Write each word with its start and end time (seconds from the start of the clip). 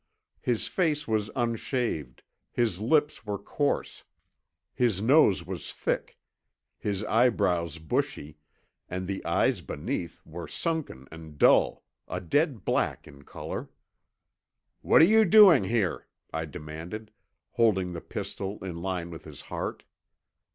His 0.41 0.65
face 0.67 1.07
was 1.07 1.29
unshaved, 1.35 2.23
his 2.51 2.79
lips 2.81 3.23
were 3.23 3.37
coarse, 3.37 4.03
his 4.73 4.99
nose 4.99 5.45
was 5.45 5.71
thick, 5.71 6.17
his 6.79 7.03
eyebrows 7.03 7.77
bushy, 7.77 8.37
and 8.89 9.05
the 9.05 9.23
eyes 9.23 9.61
beneath 9.61 10.19
were 10.25 10.47
sunken 10.47 11.07
and 11.11 11.37
dull, 11.37 11.83
a 12.07 12.19
dead 12.19 12.65
black 12.65 13.07
in 13.07 13.21
color. 13.25 13.69
"What 14.81 15.03
are 15.03 15.05
you 15.05 15.23
doing 15.23 15.65
here?" 15.65 16.07
I 16.33 16.45
demanded, 16.45 17.11
holding 17.51 17.93
the 17.93 18.01
pistol 18.01 18.57
in 18.63 18.81
line 18.81 19.11
with 19.11 19.23
his 19.25 19.41
heart. 19.41 19.83